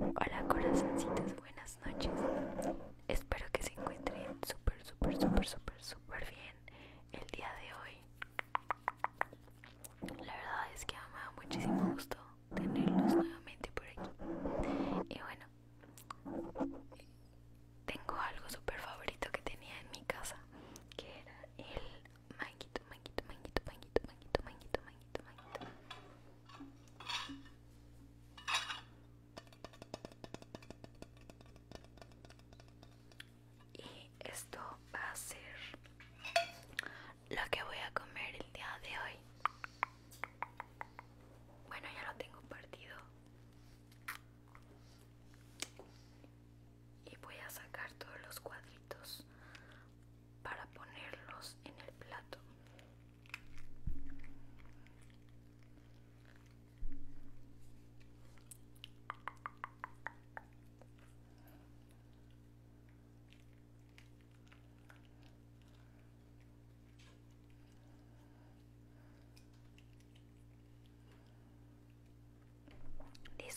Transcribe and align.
Voilà. 0.00 0.39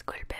school 0.05 0.32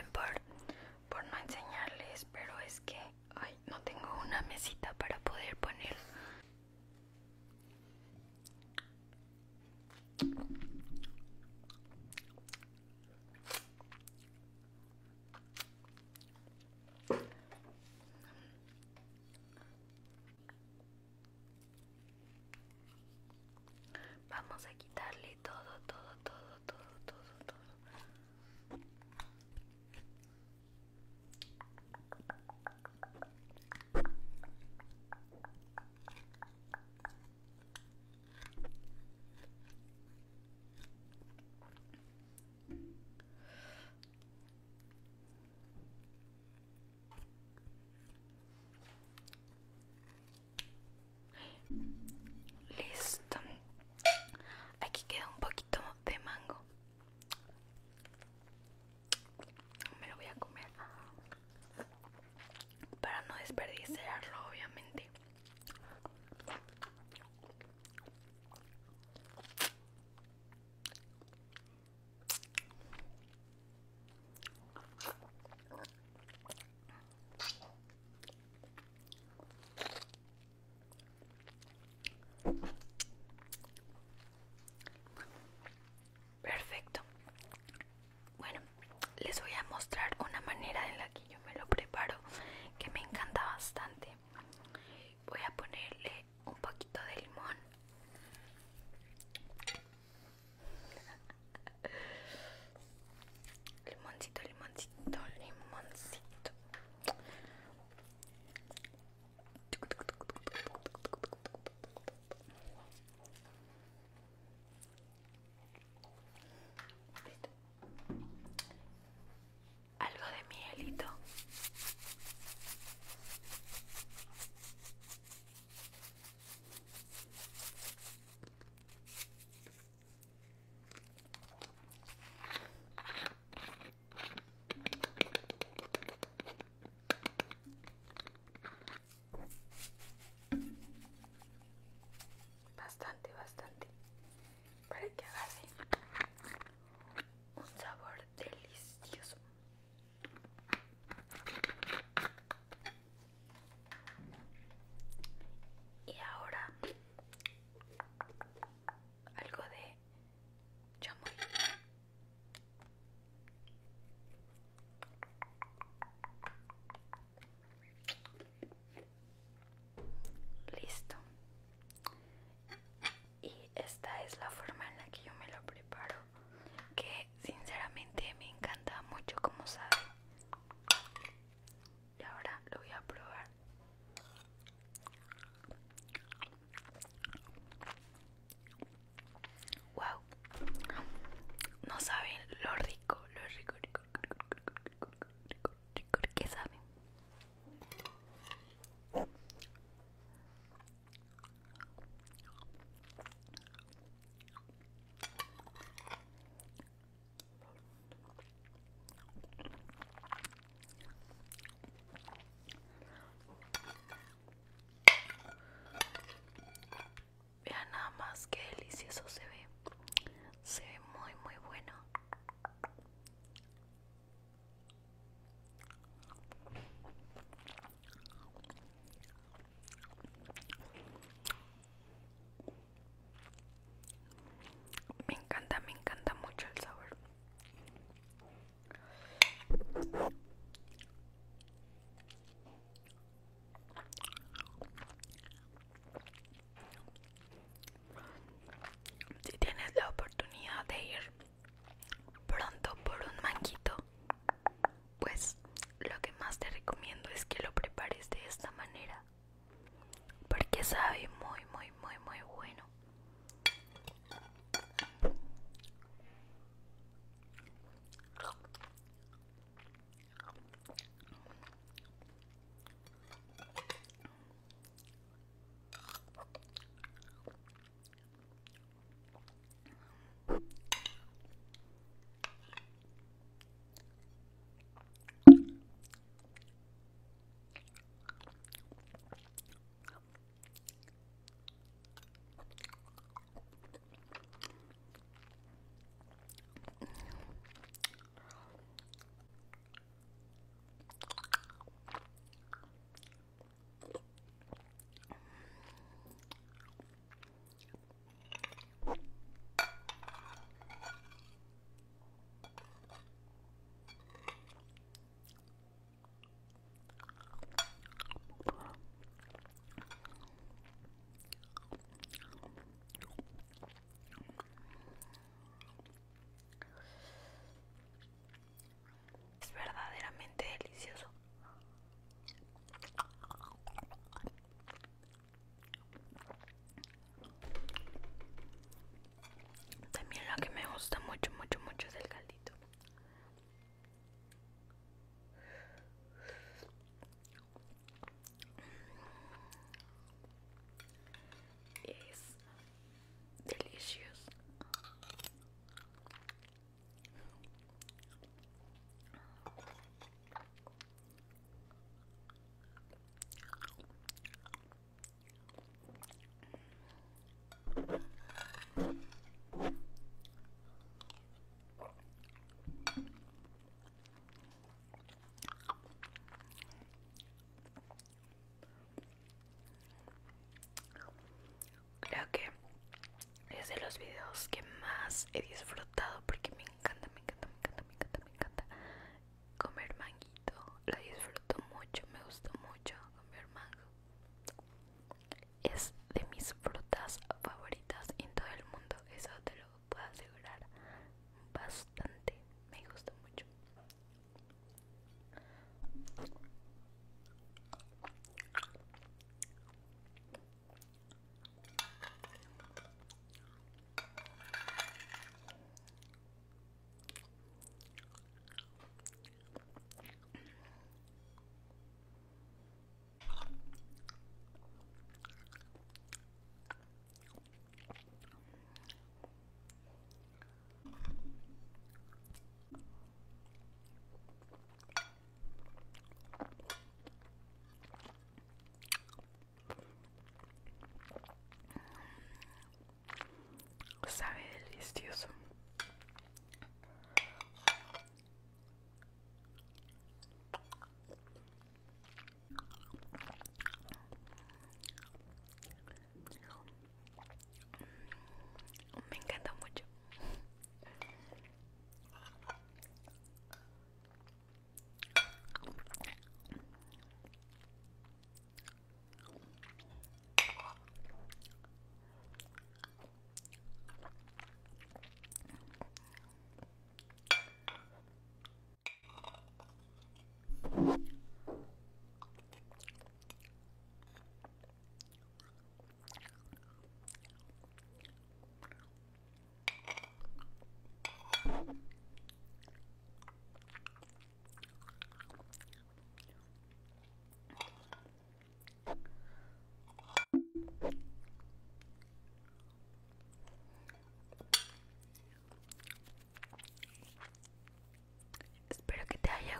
es 395.84 396.14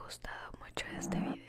gustado 0.04 0.52
mucho 0.60 0.86
este 1.00 1.18
video. 1.18 1.43